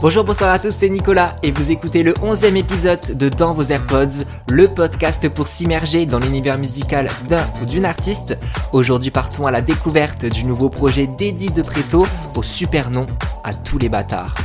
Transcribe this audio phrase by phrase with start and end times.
[0.00, 3.64] Bonjour, bonsoir à tous, c'est Nicolas et vous écoutez le 11e épisode de Dans vos
[3.64, 8.38] AirPods, le podcast pour s'immerger dans l'univers musical d'un ou d'une artiste.
[8.72, 12.06] Aujourd'hui partons à la découverte du nouveau projet d'Eddie de Préto
[12.36, 13.06] au super nom
[13.42, 14.36] à tous les bâtards.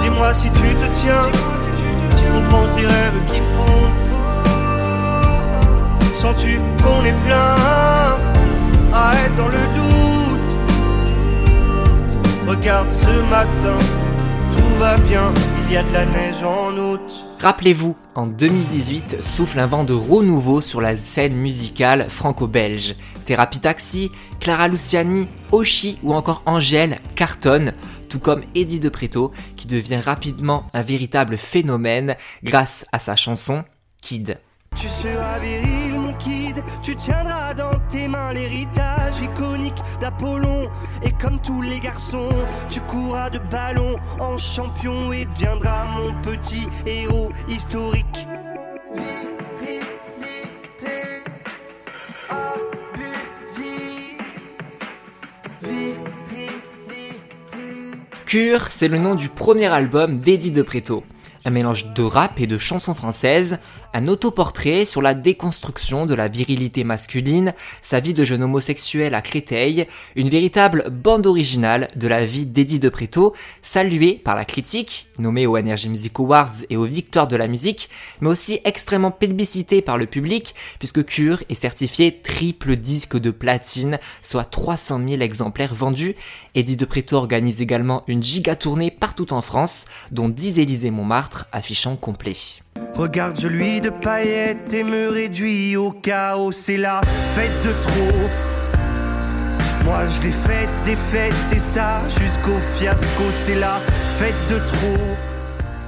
[0.00, 1.26] Dis-moi si tu te tiens
[2.34, 3.90] au pense des rêves qui font.
[6.14, 7.56] Sens-tu qu'on est plein
[8.94, 10.05] à être dans le doute
[12.46, 13.76] Regarde ce matin,
[14.52, 17.26] tout va bien, il y a de la neige en août.
[17.40, 22.94] Rappelez-vous, en 2018 souffle un vent de renouveau sur la scène musicale franco-belge.
[23.24, 27.72] Thérapie Taxi, Clara Luciani, Oshi ou encore Angèle cartonnent,
[28.08, 33.64] tout comme Eddie de Preto qui devient rapidement un véritable phénomène grâce à sa chanson
[34.02, 34.38] Kid.
[34.76, 35.85] Tu seras viril,
[36.82, 40.68] Tu tiendras dans tes mains l'héritage iconique d'Apollon.
[41.02, 42.30] Et comme tous les garçons,
[42.68, 48.26] tu courras de ballon en champion et deviendras mon petit héros historique.
[58.26, 61.04] Cure, c'est le nom du premier album d'Eddie de Preto
[61.46, 63.58] un mélange de rap et de chansons françaises,
[63.94, 69.22] un autoportrait sur la déconstruction de la virilité masculine, sa vie de jeune homosexuel à
[69.22, 69.86] Créteil,
[70.16, 73.32] une véritable bande originale de la vie d'Eddie de Préto,
[73.62, 77.90] saluée par la critique, nommée aux Energy Music Awards et aux Victoires de la musique,
[78.20, 84.00] mais aussi extrêmement plébiscitée par le public, puisque Cure est certifié triple disque de platine,
[84.20, 86.16] soit 300 000 exemplaires vendus.
[86.56, 90.90] Eddie de Préto organise également une giga tournée partout en France, dont 10 Élysées
[91.52, 92.36] Affichant complet.
[92.94, 96.52] Regarde, je lui de paillettes et me réduis au chaos.
[96.52, 97.00] C'est la
[97.34, 98.28] fête de trop.
[99.84, 103.22] Moi, je l'ai faite, des fêtes et ça jusqu'au fiasco.
[103.30, 103.78] C'est la
[104.18, 105.16] fête de trop.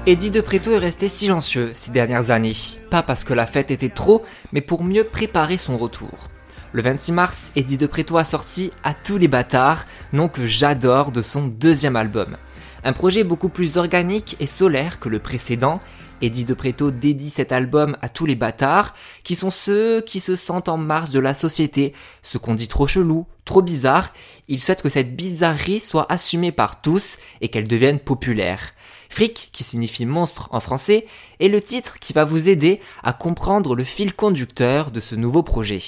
[0.07, 2.55] Eddie de Préto est resté silencieux ces dernières années.
[2.91, 6.31] Pas parce que la fête était trop, mais pour mieux préparer son retour.
[6.73, 11.13] Le 26 mars, Eddie de Préto a sorti À tous les bâtards, nom que j'adore
[11.13, 12.37] de son deuxième album.
[12.85, 15.81] Un projet beaucoup plus organique et solaire que le précédent.
[16.21, 20.35] Eddie de Preto dédie cet album à tous les bâtards, qui sont ceux qui se
[20.35, 24.13] sentent en marge de la société, ce qu'on dit trop chelou, trop bizarre.
[24.49, 28.73] Il souhaite que cette bizarrerie soit assumée par tous et qu'elle devienne populaire.
[29.09, 31.07] Fric, qui signifie monstre en français,
[31.41, 35.43] est le titre qui va vous aider à comprendre le fil conducteur de ce nouveau
[35.43, 35.81] projet.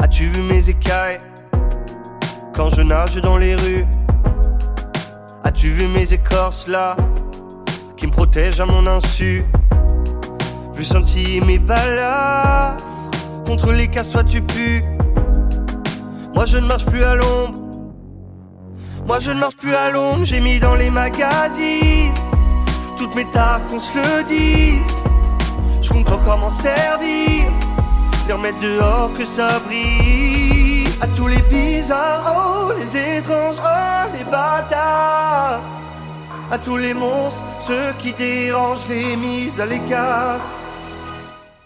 [0.00, 1.18] As-tu vu mes écailles
[2.54, 3.86] quand je nage dans les rues?
[5.44, 6.96] As-tu vu mes écorces là
[7.96, 9.44] qui me protègent à mon insu?
[10.74, 12.84] Vu senti mes balafres
[13.46, 14.82] contre les casse toi tu pues.
[16.34, 17.60] Moi je ne marche plus à l'ombre.
[19.06, 22.14] Moi je ne marche plus à l'ombre, j'ai mis dans les magazines
[23.00, 24.94] toutes mes tares qu'on se le dise.
[25.80, 27.50] Je compte encore m'en servir,
[28.26, 30.84] les remettre dehors que ça brille.
[31.00, 34.49] À tous les bizarres, oh, les étranges, oh, les bâtards.
[36.52, 40.40] À tous les monstres, ceux qui dérangent les mises à l'écart.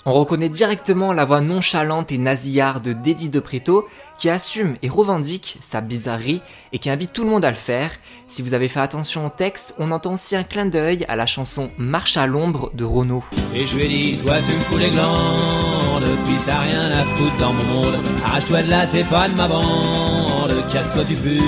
[0.05, 5.57] On reconnaît directement la voix nonchalante et nasillarde d'Eddie de Preto qui assume et revendique
[5.63, 6.43] sa bizarrerie
[6.75, 7.93] et qui invite tout le monde à le faire.
[8.29, 11.25] Si vous avez fait attention au texte, on entend aussi un clin d'œil à la
[11.25, 13.25] chanson Marche à l'ombre de Renaud.
[13.55, 17.05] Et je lui ai dit, toi tu me fous les glandes, puis t'as rien à
[17.05, 17.99] foutre dans mon monde.
[18.27, 21.41] Arrache-toi de là, t'es pas de ma bande, casse-toi du but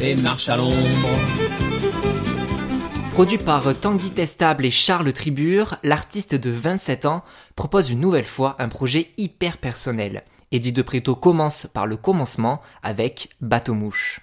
[0.00, 0.78] et marche à l'ombre.
[3.12, 7.24] Produit par Tanguy Testable et Charles Tribure, l'artiste de 27 ans
[7.56, 10.22] propose une nouvelle fois un projet hyper personnel.
[10.52, 14.20] Eddie de Preto commence par le commencement avec Bateau Mouche.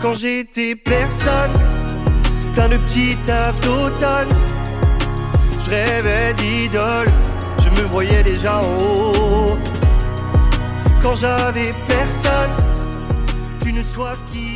[0.00, 1.52] Quand j'étais personne,
[2.54, 4.30] plein de petits taf d'automne,
[5.64, 7.08] je rêvais d'idole,
[7.62, 9.58] je me voyais déjà en haut.
[11.02, 12.50] Quand j'avais personne,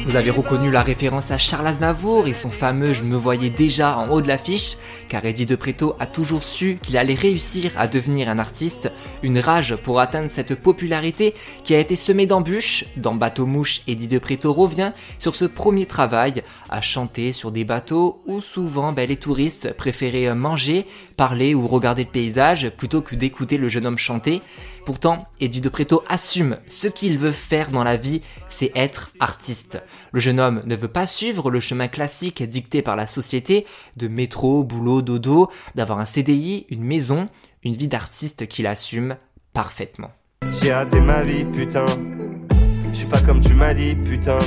[0.06, 3.98] vous avez reconnu la référence à Charles Aznavour et son fameux Je me voyais déjà
[3.98, 4.76] en haut de l'affiche,
[5.08, 8.92] car Eddie de Preto a toujours su qu'il allait réussir à devenir un artiste,
[9.24, 12.84] une rage pour atteindre cette popularité qui a été semée d'embûches.
[12.96, 17.64] Dans Bateau Mouche, Eddie de Preto revient sur ce premier travail, à chanter sur des
[17.64, 20.86] bateaux où souvent ben, les touristes préféraient manger,
[21.16, 24.40] parler ou regarder le paysage plutôt que d'écouter le jeune homme chanter.
[24.84, 29.78] Pourtant, Eddie de Preto assume ce qu'il veut faire dans la vie, c'est être artiste.
[30.12, 33.66] Le jeune homme ne veut pas suivre le chemin classique dicté par la société
[33.96, 37.28] de métro, boulot, dodo, d'avoir un CDI, une maison,
[37.62, 39.16] une vie d'artiste qu'il assume
[39.52, 40.10] parfaitement.
[40.62, 41.86] J'ai raté ma vie, putain.
[42.92, 44.38] Je suis pas comme tu m'as dit, putain.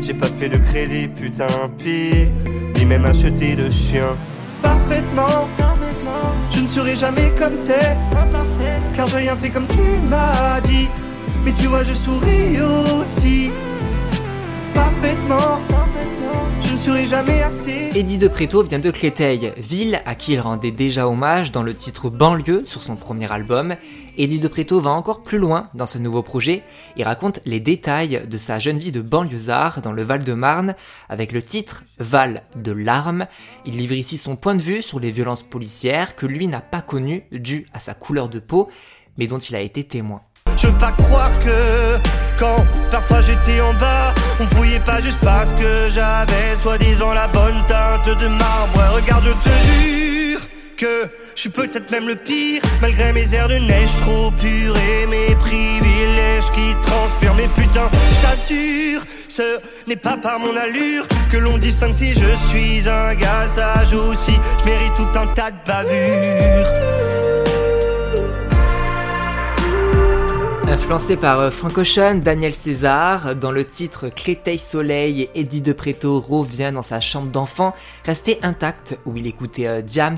[0.00, 1.46] J'ai pas fait de crédit, putain,
[1.78, 2.28] pire.
[2.76, 4.16] Ni même acheté de chien.
[4.62, 6.32] Parfaitement, parfaitement.
[6.50, 7.96] Je ne serai jamais comme t'es.
[8.96, 10.88] Car j'ai rien fait comme tu m'as dit.
[11.44, 13.50] Mais tu vois, je souris aussi.
[14.74, 16.48] Parfaitement, parfaitement.
[16.60, 17.90] Je ne serai jamais assez.
[17.94, 21.74] Eddie de Préto vient de Créteil, ville à qui il rendait déjà hommage dans le
[21.74, 23.76] titre Banlieue sur son premier album.
[24.16, 26.62] Eddie de Préto va encore plus loin dans ce nouveau projet.
[26.96, 30.74] Il raconte les détails de sa jeune vie de banlieusard dans le Val-de-Marne
[31.08, 33.26] avec le titre Val de larmes.
[33.64, 36.82] Il livre ici son point de vue sur les violences policières que lui n'a pas
[36.82, 38.68] connues dues à sa couleur de peau,
[39.18, 40.22] mais dont il a été témoin.
[40.56, 45.52] Je veux pas croire que quand parfois j'étais en bas, on fouillait pas juste parce
[45.52, 48.94] que j'avais soi-disant la bonne teinte de marbre.
[48.94, 50.40] Regarde, je te jure
[50.76, 55.06] que je suis peut-être même le pire, malgré mes airs de neige trop purs et
[55.06, 57.34] mes privilèges qui transpirent.
[57.34, 62.48] Mais putain, je t'assure, ce n'est pas par mon allure que l'on distingue si je
[62.48, 66.81] suis un gars sage ou si je mérite tout un tas de bavures.
[70.72, 76.18] Influencé par euh, Frank Ocean, Daniel César, dans le titre Créteil Soleil, Eddie de Preto
[76.18, 77.74] revient dans sa chambre d'enfant,
[78.06, 80.16] resté intact, où il écoutait euh, Jams,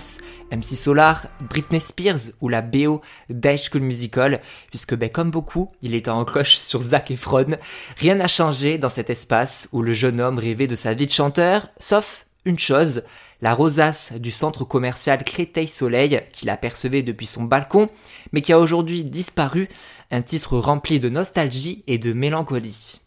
[0.53, 4.41] MC Solar, Britney Spears ou la BO d'High School Musical,
[4.71, 7.57] puisque ben, comme beaucoup, il était en cloche sur Zac Efron.
[7.97, 11.11] Rien n'a changé dans cet espace où le jeune homme rêvait de sa vie de
[11.11, 13.03] chanteur, sauf une chose,
[13.41, 17.89] la rosace du centre commercial Créteil Soleil qu'il apercevait depuis son balcon,
[18.33, 19.69] mais qui a aujourd'hui disparu,
[20.11, 23.01] un titre rempli de nostalgie et de mélancolie.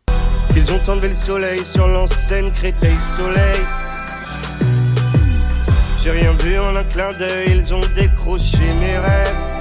[0.56, 3.62] Ils ont enlevé le soleil sur l'enseigne Créteil Soleil.
[5.98, 9.57] J'ai rien vu en un clin d'œil, ils ont décroché mes rêves.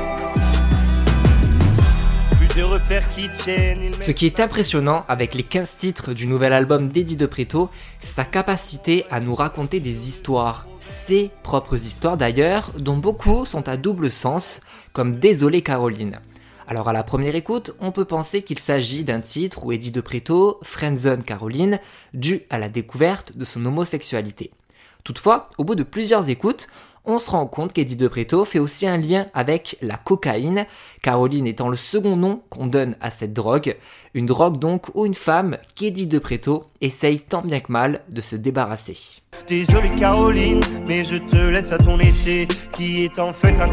[2.57, 7.69] Ce qui est impressionnant avec les 15 titres du nouvel album d'Eddie de Preto,
[8.01, 13.69] c'est sa capacité à nous raconter des histoires, ses propres histoires d'ailleurs, dont beaucoup sont
[13.69, 14.63] à double sens,
[14.95, 16.19] comme Désolé Caroline.
[16.67, 20.01] Alors à la première écoute, on peut penser qu'il s'agit d'un titre où Eddie de
[20.01, 21.79] Preto friendzone Caroline,
[22.15, 24.51] dû à la découverte de son homosexualité.
[25.05, 26.69] Toutefois, au bout de plusieurs écoutes,
[27.07, 30.67] on se rend compte qu'Eddie de Preto fait aussi un lien avec la cocaïne,
[31.03, 33.77] Caroline étant le second nom qu'on donne à cette drogue,
[34.15, 38.21] une drogue donc ou une femme qu'Eddie de Preto essaye tant bien que mal de
[38.21, 39.23] se débarrasser.
[39.99, 43.69] Caroline, mais je te laisse à ton été, qui est en fait un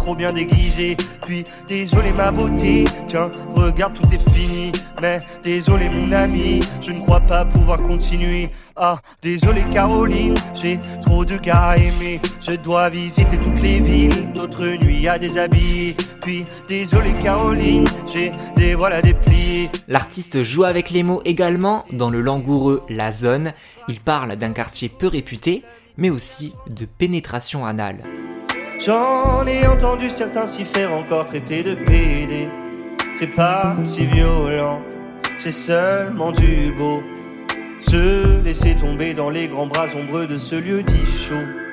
[0.00, 0.96] trop bien déguisé.
[1.26, 4.72] Puis désolé ma beauté, tiens, regarde tout est fini.
[5.02, 8.48] Mais désolé mon ami, je ne crois pas pouvoir continuer.
[8.76, 12.18] Ah, désolé Caroline, j'ai trop de gars à aimer.
[12.40, 15.96] Je dois visiter toutes les villes, d'autres nuits à déshabiller.
[16.22, 19.68] Puis désolé Caroline, j'ai des voiles à déplier.
[19.86, 23.52] L'artiste joue avec les mots également dans le langoureux La Zone.
[23.88, 25.62] Il parle d'un quartier peu réputé,
[25.98, 28.02] mais aussi de pénétration anale.
[28.84, 32.48] J'en ai entendu certains s'y faire encore traiter de PD.
[33.12, 34.80] C'est pas si violent,
[35.36, 37.02] c'est seulement du beau.
[37.78, 41.69] Se laisser tomber dans les grands bras ombreux de ce lieu dit chaud.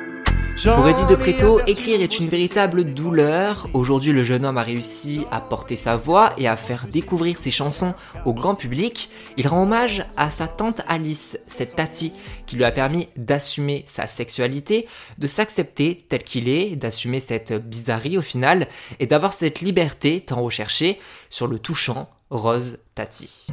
[0.63, 3.67] Pour Eddie de Preto, écrire est une véritable douleur.
[3.75, 7.51] Aujourd'hui, le jeune homme a réussi à porter sa voix et à faire découvrir ses
[7.51, 7.93] chansons
[8.25, 9.11] au grand public.
[9.37, 12.11] Il rend hommage à sa tante Alice, cette Tati,
[12.47, 14.87] qui lui a permis d'assumer sa sexualité,
[15.19, 18.67] de s'accepter tel qu'il est, d'assumer cette bizarrerie au final,
[18.99, 20.99] et d'avoir cette liberté tant recherchée
[21.29, 23.47] sur le touchant Rose Tati.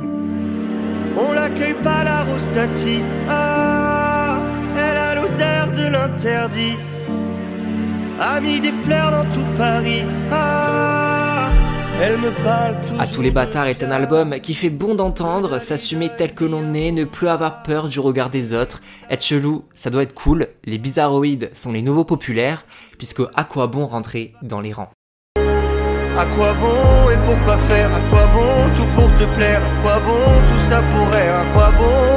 [1.16, 3.02] On l'accueille pas la rose Tati.
[3.28, 4.40] Ah,
[4.74, 6.78] elle a l'odeur de l'interdit.
[8.26, 10.02] A mis des fleurs dans tout Paris.
[10.32, 11.50] Ah,
[12.02, 13.00] elle me parle toujours.
[13.02, 16.72] À tous les bâtards est un album qui fait bon d'entendre, s'assumer tel que l'on
[16.72, 18.80] est, ne plus avoir peur du regard des autres.
[19.10, 20.48] Être chelou, ça doit être cool.
[20.64, 22.64] Les bizarroïdes sont les nouveaux populaires,
[22.96, 24.88] puisque à quoi bon rentrer dans les rangs?
[25.36, 27.94] À quoi bon et pourquoi faire?
[27.94, 29.62] À quoi bon tout pour te plaire?
[29.62, 32.13] À quoi bon tout ça pourrait À quoi bon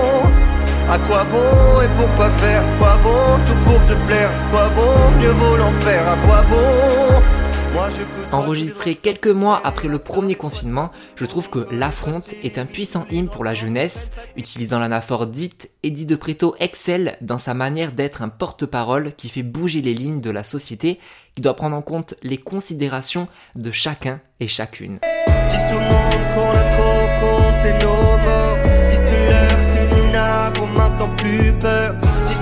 [0.90, 5.32] À quoi bon et pourquoi faire quoi bon tout pour te plaire quoi bon mieux
[5.32, 10.92] vaut l'enfer À quoi bon Moi je côtoie Enregistré quelques mois après le premier confinement,
[11.18, 14.12] je trouve que L'Affronte est un puissant hymne pour la jeunesse.
[14.38, 19.44] Utilisant l'anaphore dite, Eddie de Preto excelle dans sa manière d'être un porte-parole qui fait
[19.44, 21.00] bouger les lignes de la société,
[21.36, 25.00] qui doit prendre en compte les considérations de chacun et chacune.
[25.00, 27.07] Tout le monde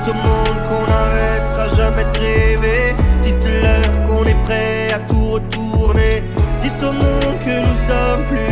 [0.06, 2.96] tout le monde qu'on n'arrêtera jamais de rêver.
[3.24, 6.24] Dites-leur qu'on est prêt à tout retourner.
[6.62, 8.45] Dites au monde que nous sommes plus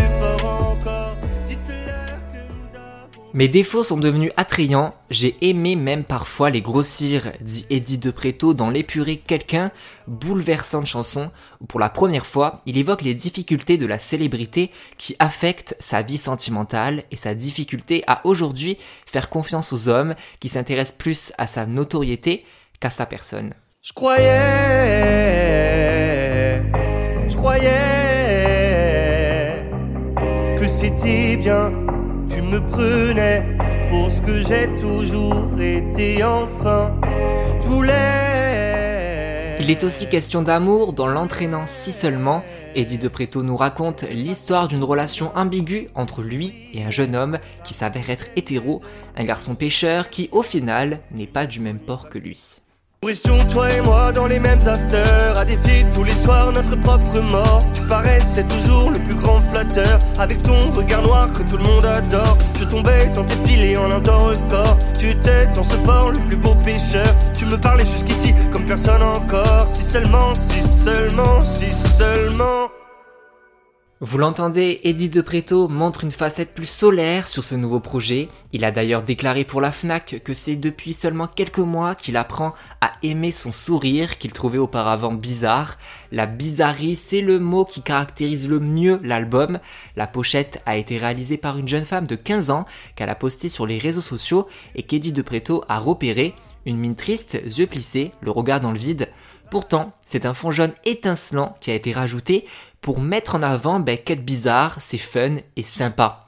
[3.35, 8.53] Mes défauts sont devenus attrayants, j'ai aimé même parfois les grossir, dit Eddie de Préto
[8.53, 9.71] dans l'épuré Quelqu'un,
[10.05, 15.15] bouleversante chanson, où pour la première fois, il évoque les difficultés de la célébrité qui
[15.17, 18.77] affectent sa vie sentimentale et sa difficulté à aujourd'hui
[19.11, 22.45] faire confiance aux hommes qui s'intéressent plus à sa notoriété
[22.79, 23.55] qu'à sa personne.
[23.81, 24.21] Je croyais,
[27.27, 27.71] je croyais
[30.59, 31.82] que c'était bien
[32.33, 33.45] tu me prenais
[33.89, 36.99] pour ce que j'ai toujours été enfin.
[37.61, 39.57] Je voulais.
[39.59, 42.43] Il est aussi question d'amour dans l'entraînant si seulement.
[42.75, 47.37] Eddie de Préto nous raconte l'histoire d'une relation ambiguë entre lui et un jeune homme
[47.63, 48.81] qui s'avère être hétéro,
[49.15, 52.62] un garçon pêcheur qui au final n'est pas du même port que lui.
[53.50, 57.60] Toi et moi, dans les mêmes afters, à défier tous les soirs notre propre mort.
[57.74, 61.86] Tu paraissais toujours le plus grand flatteur, avec ton regard noir que tout le monde
[61.86, 62.38] adore.
[62.57, 64.77] Je tombais dans tes filets en un temps record.
[64.98, 67.13] Tu étais dans ce port le plus beau pêcheur.
[67.38, 69.67] Tu me parlais jusqu'ici comme personne encore.
[69.67, 72.72] Si seulement, si seulement, si seulement.
[74.05, 78.27] Vous l'entendez, Eddie de Preto montre une facette plus solaire sur ce nouveau projet.
[78.51, 82.51] Il a d'ailleurs déclaré pour la FNAC que c'est depuis seulement quelques mois qu'il apprend
[82.81, 85.77] à aimer son sourire qu'il trouvait auparavant bizarre.
[86.12, 89.60] La bizarrerie, c'est le mot qui caractérise le mieux l'album.
[89.95, 92.65] La pochette a été réalisée par une jeune femme de 15 ans
[92.98, 96.36] qu'elle a postée sur les réseaux sociaux et qu'Eddie de Preto a repéré.
[96.65, 99.07] Une mine triste, yeux plissés, le regard dans le vide.
[99.53, 102.48] Pourtant, c'est un fond jaune étincelant qui a été rajouté
[102.81, 106.25] pour mettre en avant ben, qu'être bizarre, c'est fun et sympa.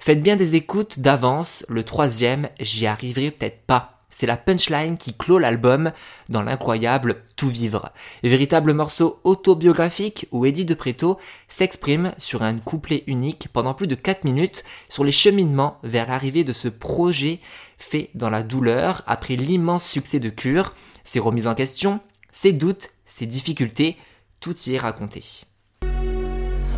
[0.00, 4.00] Faites bien des écoutes d'avance, le troisième, j'y arriverai peut-être pas.
[4.10, 5.92] C'est la punchline qui clôt l'album
[6.28, 7.92] dans l'incroyable Tout vivre.
[8.24, 13.94] Véritable morceau autobiographique où Eddie de Preto s'exprime sur un couplet unique pendant plus de
[13.94, 17.38] 4 minutes sur les cheminements vers l'arrivée de ce projet
[17.78, 22.00] fait dans la douleur après l'immense succès de Cure, ses remises en question,
[22.34, 23.96] ses doutes, ses difficultés,
[24.40, 25.22] tout y est raconté.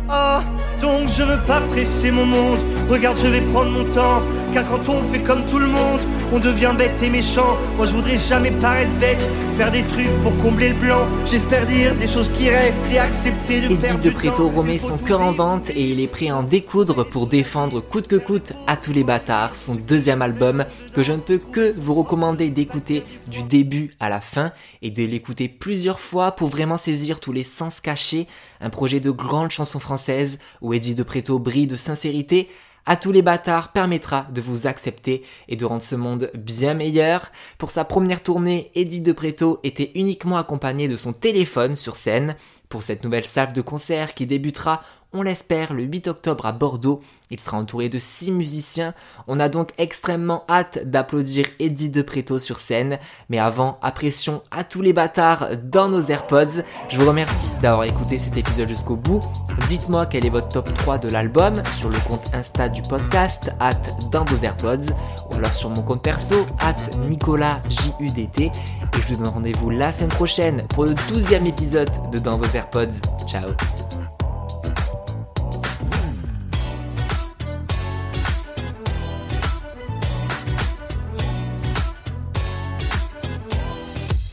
[0.07, 0.41] Ah,
[0.79, 2.59] donc je veux pas presser mon monde.
[2.87, 4.21] Regarde, je vais prendre mon temps.
[4.53, 5.99] Car quand on fait comme tout le monde,
[6.31, 7.57] on devient bête et méchant.
[7.75, 9.21] Moi je voudrais jamais paraître bête,
[9.55, 11.07] faire des trucs pour combler le blanc.
[11.25, 15.21] J'espère dire des choses qui restent et accepter de Eddie de Préto remet son cœur
[15.21, 18.77] en vente et il est prêt à en découdre pour défendre coûte que coûte à
[18.77, 23.43] tous les bâtards son deuxième album que je ne peux que vous recommander d'écouter du
[23.43, 27.79] début à la fin et de l'écouter plusieurs fois pour vraiment saisir tous les sens
[27.79, 28.27] cachés.
[28.61, 32.49] Un projet de grande chanson française où Eddie de Préto brille de sincérité
[32.87, 37.31] à tous les bâtards permettra de vous accepter et de rendre ce monde bien meilleur.
[37.57, 42.37] Pour sa première tournée, Eddie de Preto était uniquement accompagné de son téléphone sur scène.
[42.69, 44.81] Pour cette nouvelle salle de concert qui débutera
[45.13, 47.01] on l'espère, le 8 octobre à Bordeaux.
[47.29, 48.93] Il sera entouré de 6 musiciens.
[49.27, 52.99] On a donc extrêmement hâte d'applaudir Eddie de Preto sur scène.
[53.29, 56.63] Mais avant, apprécions à tous les bâtards dans nos AirPods.
[56.89, 59.21] Je vous remercie d'avoir écouté cet épisode jusqu'au bout.
[59.67, 63.81] Dites-moi quel est votre top 3 de l'album sur le compte Insta du podcast, at
[64.11, 64.93] dans vos AirPods,
[65.31, 66.75] ou alors sur mon compte perso, at
[67.07, 68.39] Nicolas JUDT.
[68.39, 68.51] Et
[68.93, 72.99] je vous donne rendez-vous la semaine prochaine pour le 12e épisode de Dans vos AirPods.
[73.25, 73.51] Ciao